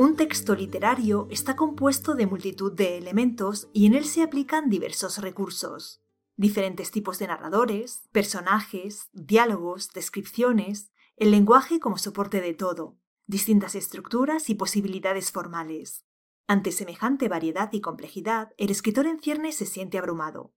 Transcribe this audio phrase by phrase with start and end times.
[0.00, 5.18] Un texto literario está compuesto de multitud de elementos y en él se aplican diversos
[5.18, 6.00] recursos.
[6.38, 14.48] Diferentes tipos de narradores, personajes, diálogos, descripciones, el lenguaje como soporte de todo, distintas estructuras
[14.48, 16.06] y posibilidades formales.
[16.46, 20.54] Ante semejante variedad y complejidad, el escritor en cierne se siente abrumado.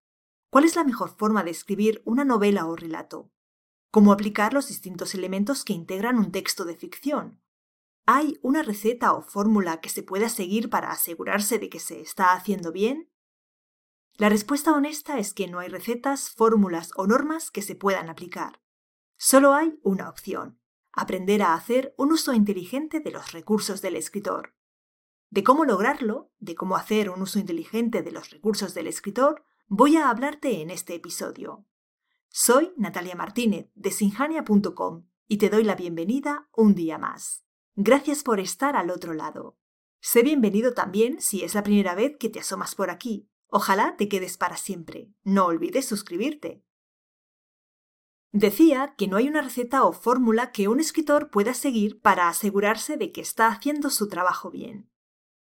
[0.51, 3.29] ¿Cuál es la mejor forma de escribir una novela o relato?
[3.91, 7.42] ¿Cómo aplicar los distintos elementos que integran un texto de ficción?
[8.05, 12.33] ¿Hay una receta o fórmula que se pueda seguir para asegurarse de que se está
[12.33, 13.09] haciendo bien?
[14.15, 18.61] La respuesta honesta es que no hay recetas, fórmulas o normas que se puedan aplicar.
[19.17, 20.59] Solo hay una opción,
[20.91, 24.53] aprender a hacer un uso inteligente de los recursos del escritor.
[25.29, 29.95] De cómo lograrlo, de cómo hacer un uso inteligente de los recursos del escritor, voy
[29.95, 31.65] a hablarte en este episodio.
[32.27, 37.43] Soy Natalia Martínez de sinjania.com y te doy la bienvenida un día más.
[37.75, 39.57] Gracias por estar al otro lado.
[39.99, 43.27] Sé bienvenido también si es la primera vez que te asomas por aquí.
[43.47, 45.11] Ojalá te quedes para siempre.
[45.23, 46.63] No olvides suscribirte.
[48.31, 52.95] Decía que no hay una receta o fórmula que un escritor pueda seguir para asegurarse
[52.95, 54.91] de que está haciendo su trabajo bien.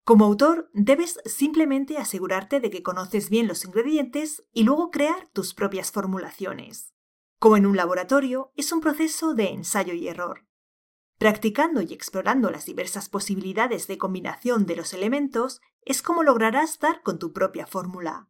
[0.06, 5.54] Como autor, debes simplemente asegurarte de que conoces bien los ingredientes y luego crear tus
[5.54, 6.94] propias formulaciones.
[7.40, 10.46] Como en un laboratorio, es un proceso de ensayo y error.
[11.22, 17.04] Practicando y explorando las diversas posibilidades de combinación de los elementos es como lograrás dar
[17.04, 18.28] con tu propia fórmula.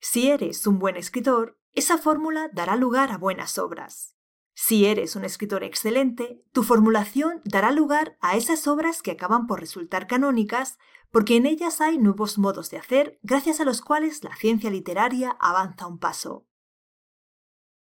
[0.00, 4.16] Si eres un buen escritor, esa fórmula dará lugar a buenas obras.
[4.52, 9.58] Si eres un escritor excelente, tu formulación dará lugar a esas obras que acaban por
[9.58, 10.76] resultar canónicas
[11.10, 15.38] porque en ellas hay nuevos modos de hacer gracias a los cuales la ciencia literaria
[15.40, 16.46] avanza un paso.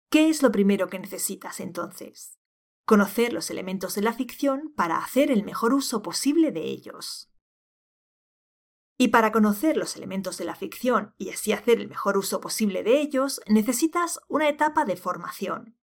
[0.09, 2.40] ¿Qué es lo primero que necesitas entonces?
[2.91, 7.31] Conocer los elementos de la ficción para hacer el mejor uso posible de ellos.
[8.97, 12.83] Y para conocer los elementos de la ficción y así hacer el mejor uso posible
[12.83, 15.77] de ellos, necesitas una etapa de formación.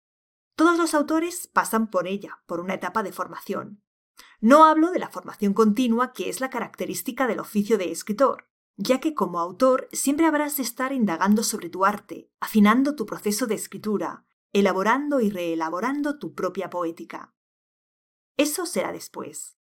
[0.56, 3.84] Todos los autores pasan por ella, por una etapa de formación.
[4.42, 9.00] No hablo de la formación continua que es la característica del oficio de escritor, ya
[9.00, 13.54] que como autor siempre habrás de estar indagando sobre tu arte, afinando tu proceso de
[13.54, 14.25] escritura,
[14.56, 17.36] elaborando y reelaborando tu propia poética.
[18.38, 19.58] Eso será después.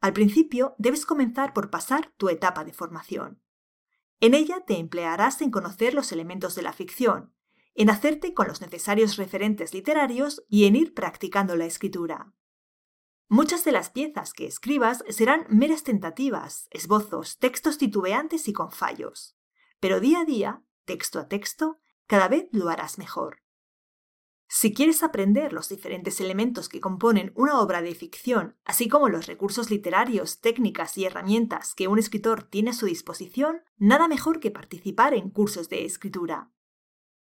[0.00, 3.42] Al principio debes comenzar por pasar tu etapa de formación.
[4.20, 7.34] En ella te emplearás en conocer los elementos de la ficción,
[7.74, 12.32] en hacerte con los necesarios referentes literarios y en ir practicando la escritura.
[13.26, 19.36] Muchas de las piezas que escribas serán meras tentativas, esbozos, textos titubeantes y con fallos.
[19.80, 23.42] Pero día a día, texto a texto, cada vez lo harás mejor.
[24.48, 29.26] Si quieres aprender los diferentes elementos que componen una obra de ficción, así como los
[29.26, 34.52] recursos literarios, técnicas y herramientas que un escritor tiene a su disposición, nada mejor que
[34.52, 36.52] participar en cursos de escritura.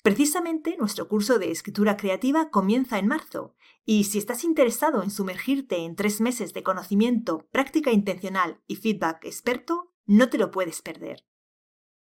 [0.02, 5.78] Precisamente nuestro curso de escritura creativa comienza en marzo, y si estás interesado en sumergirte
[5.78, 11.24] en tres meses de conocimiento, práctica intencional y feedback experto, no te lo puedes perder.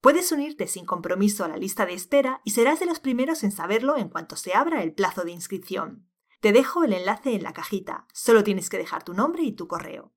[0.00, 3.50] Puedes unirte sin compromiso a la lista de espera y serás de los primeros en
[3.50, 6.08] saberlo en cuanto se abra el plazo de inscripción.
[6.40, 9.66] Te dejo el enlace en la cajita, solo tienes que dejar tu nombre y tu
[9.66, 10.14] correo.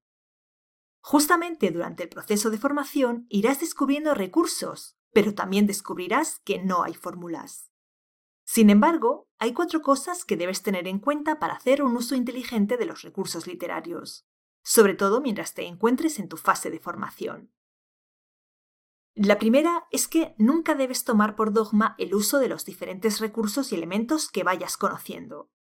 [0.99, 6.93] Justamente durante el proceso de formación irás descubriendo recursos, pero también descubrirás que no hay
[6.93, 7.71] fórmulas.
[8.43, 12.77] Sin embargo, hay cuatro cosas que debes tener en cuenta para hacer un uso inteligente
[12.77, 14.27] de los recursos literarios,
[14.61, 17.51] sobre todo mientras te encuentres en tu fase de formación.
[19.13, 23.71] La primera es que nunca debes tomar por dogma el uso de los diferentes recursos
[23.71, 25.51] y elementos que vayas conociendo.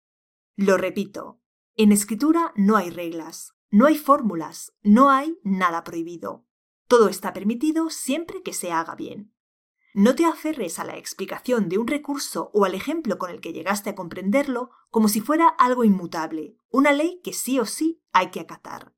[0.55, 1.41] Lo repito,
[1.75, 6.47] en escritura no hay reglas, no hay fórmulas, no hay nada prohibido.
[6.87, 9.35] Todo está permitido siempre que se haga bien.
[9.95, 13.53] No te aferres a la explicación de un recurso o al ejemplo con el que
[13.53, 18.31] llegaste a comprenderlo como si fuera algo inmutable, una ley que sí o sí hay
[18.31, 18.95] que acatar.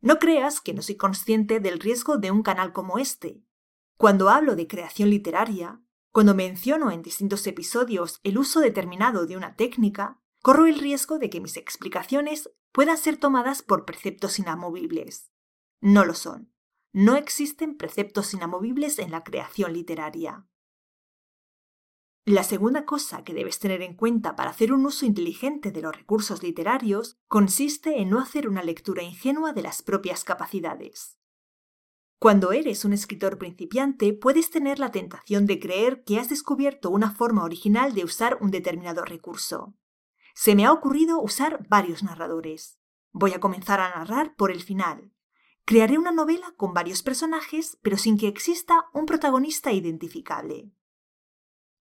[0.00, 3.42] No creas que no soy consciente del riesgo de un canal como este,
[3.96, 5.80] cuando hablo de creación literaria,
[6.10, 11.30] cuando menciono en distintos episodios el uso determinado de una técnica, corro el riesgo de
[11.30, 15.32] que mis explicaciones puedan ser tomadas por preceptos inamovibles.
[15.80, 16.52] No lo son.
[16.92, 20.46] No existen preceptos inamovibles en la creación literaria.
[22.24, 25.94] La segunda cosa que debes tener en cuenta para hacer un uso inteligente de los
[25.94, 31.18] recursos literarios consiste en no hacer una lectura ingenua de las propias capacidades.
[32.24, 37.10] Cuando eres un escritor principiante, puedes tener la tentación de creer que has descubierto una
[37.10, 39.74] forma original de usar un determinado recurso.
[40.34, 42.78] Se me ha ocurrido usar varios narradores.
[43.12, 45.12] Voy a comenzar a narrar por el final.
[45.66, 50.72] Crearé una novela con varios personajes, pero sin que exista un protagonista identificable.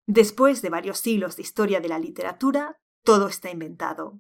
[0.08, 4.20] Después de varios siglos de historia de la literatura, todo está inventado.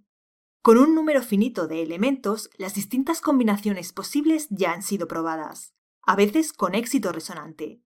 [0.61, 5.73] Con un número finito de elementos, las distintas combinaciones posibles ya han sido probadas,
[6.05, 7.81] a veces con éxito resonante,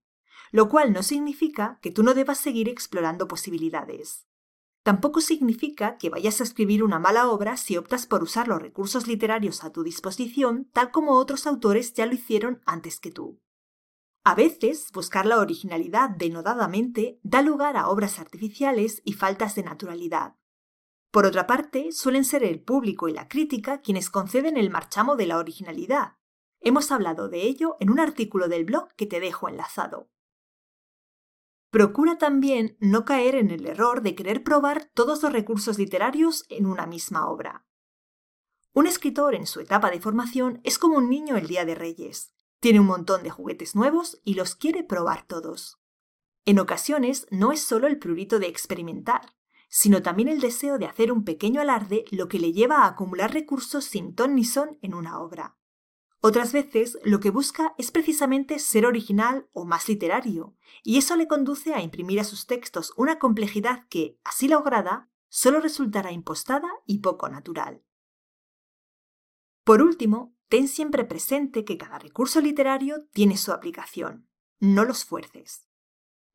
[0.51, 4.27] lo cual no significa que tú no debas seguir explorando posibilidades.
[4.83, 9.05] Tampoco significa que vayas a escribir una mala obra si optas por usar los recursos
[9.05, 13.41] literarios a tu disposición tal como otros autores ya lo hicieron antes que tú.
[14.23, 20.35] A veces, buscar la originalidad denodadamente da lugar a obras artificiales y faltas de naturalidad.
[21.11, 25.27] Por otra parte, suelen ser el público y la crítica quienes conceden el marchamo de
[25.27, 26.16] la originalidad.
[26.61, 30.09] Hemos hablado de ello en un artículo del blog que te dejo enlazado.
[31.69, 36.65] Procura también no caer en el error de querer probar todos los recursos literarios en
[36.65, 37.65] una misma obra.
[38.73, 42.33] Un escritor en su etapa de formación es como un niño el día de Reyes.
[42.59, 45.79] Tiene un montón de juguetes nuevos y los quiere probar todos.
[46.45, 49.33] En ocasiones no es solo el prurito de experimentar,
[49.67, 53.33] sino también el deseo de hacer un pequeño alarde lo que le lleva a acumular
[53.33, 55.57] recursos sin ton ni son en una obra.
[56.19, 61.27] Otras veces lo que busca es precisamente ser original o más literario, y eso le
[61.27, 66.99] conduce a imprimir a sus textos una complejidad que, así lograda, solo resultará impostada y
[66.99, 67.83] poco natural.
[69.63, 74.27] Por último, ten siempre presente que cada recurso literario tiene su aplicación.
[74.59, 75.67] No los fuerces.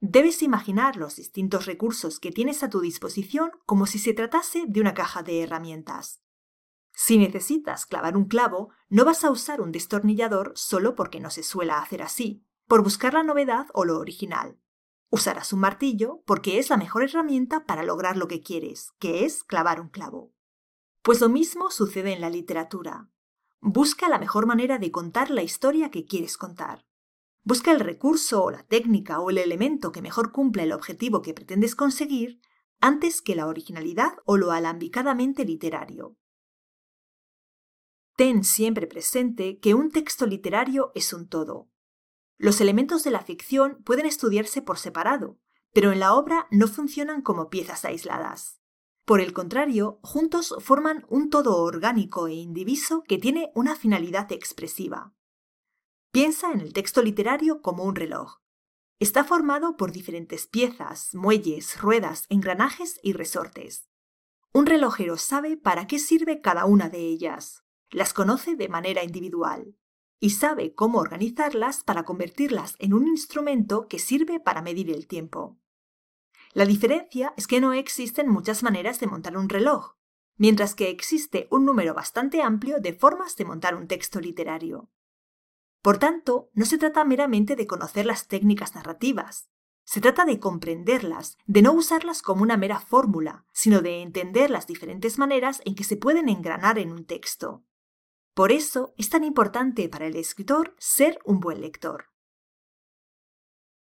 [0.00, 4.81] Debes imaginar los distintos recursos que tienes a tu disposición como si se tratase de
[4.81, 6.23] una caja de herramientas.
[6.93, 11.43] Si necesitas clavar un clavo, no vas a usar un destornillador solo porque no se
[11.43, 14.59] suele hacer así, por buscar la novedad o lo original.
[15.11, 19.44] Usarás un martillo porque es la mejor herramienta para lograr lo que quieres, que es
[19.44, 20.33] clavar un clavo.
[21.03, 23.11] Pues lo mismo sucede en la literatura.
[23.61, 26.87] Busca la mejor manera de contar la historia que quieres contar.
[27.44, 31.35] Busca el recurso o la técnica o el elemento que mejor cumpla el objetivo que
[31.35, 32.41] pretendes conseguir
[32.81, 36.17] antes que la originalidad o lo alambicadamente literario.
[38.17, 41.70] Ten siempre presente que un texto literario es un todo.
[42.37, 45.38] Los elementos de la ficción pueden estudiarse por separado,
[45.73, 48.61] pero en la obra no funcionan como piezas aisladas.
[49.06, 55.15] Por el contrario, juntos forman un todo orgánico e indiviso que tiene una finalidad expresiva.
[56.11, 58.43] Piensa en el texto literario como un reloj.
[59.00, 63.88] Está formado por diferentes piezas, muelles, ruedas, engranajes y resortes.
[64.53, 67.62] Un relojero sabe para qué sirve cada una de ellas
[67.93, 69.77] las conoce de manera individual
[70.19, 75.59] y sabe cómo organizarlas para convertirlas en un instrumento que sirve para medir el tiempo.
[76.53, 79.97] La diferencia es que no existen muchas maneras de montar un reloj,
[80.37, 84.91] mientras que existe un número bastante amplio de formas de montar un texto literario.
[85.83, 89.49] Por tanto, no se trata meramente de conocer las técnicas narrativas,
[89.85, 94.67] se trata de comprenderlas, de no usarlas como una mera fórmula, sino de entender las
[94.67, 97.65] diferentes maneras en que se pueden engranar en un texto.
[98.34, 102.06] Por eso es tan importante para el escritor ser un buen lector.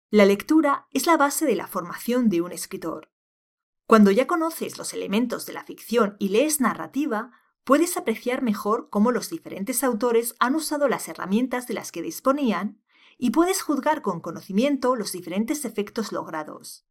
[0.09, 3.11] La lectura es la base de la formación de un escritor.
[3.85, 7.31] Cuando ya conoces los elementos de la ficción y lees narrativa,
[7.63, 12.81] puedes apreciar mejor cómo los diferentes autores han usado las herramientas de las que disponían
[13.19, 16.88] y puedes juzgar con conocimiento los diferentes efectos logrados.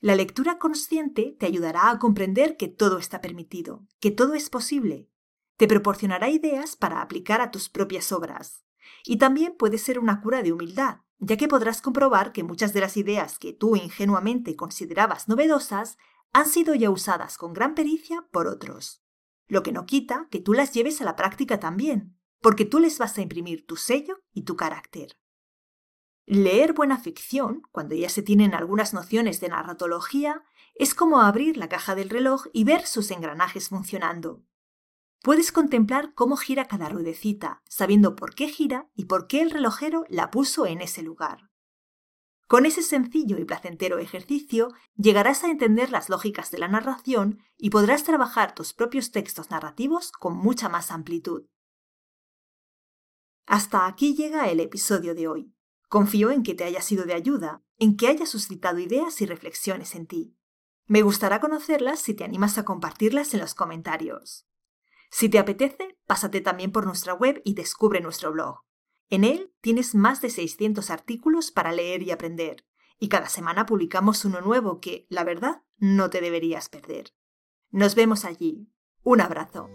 [0.00, 5.08] La lectura consciente te ayudará a comprender que todo está permitido, que todo es posible,
[5.58, 8.64] te proporcionará ideas para aplicar a tus propias obras.
[9.04, 12.80] Y también puede ser una cura de humildad, ya que podrás comprobar que muchas de
[12.80, 15.98] las ideas que tú ingenuamente considerabas novedosas
[16.32, 19.02] han sido ya usadas con gran pericia por otros.
[19.48, 22.98] Lo que no quita que tú las lleves a la práctica también, porque tú les
[22.98, 25.18] vas a imprimir tu sello y tu carácter.
[26.24, 30.44] Leer buena ficción, cuando ya se tienen algunas nociones de narratología,
[30.76, 34.44] es como abrir la caja del reloj y ver sus engranajes funcionando.
[35.22, 40.04] Puedes contemplar cómo gira cada ruedecita, sabiendo por qué gira y por qué el relojero
[40.08, 41.50] la puso en ese lugar.
[42.48, 47.68] Con ese sencillo y placentero ejercicio llegarás a entender las lógicas de la narración y
[47.68, 51.44] podrás trabajar tus propios textos narrativos con mucha más amplitud.
[53.44, 55.54] Hasta aquí llega el episodio de hoy.
[55.88, 59.94] Confío en que te haya sido de ayuda, en que haya suscitado ideas y reflexiones
[59.94, 60.34] en ti.
[60.86, 64.47] Me gustará conocerlas si te animas a compartirlas en los comentarios.
[65.10, 68.60] Si te apetece, pásate también por nuestra web y descubre nuestro blog.
[69.10, 72.66] En él tienes más de 600 artículos para leer y aprender,
[72.98, 77.14] y cada semana publicamos uno nuevo que, la verdad, no te deberías perder.
[77.70, 78.68] Nos vemos allí.
[79.02, 79.68] Un abrazo.